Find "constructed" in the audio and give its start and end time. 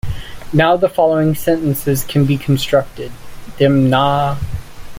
2.35-3.11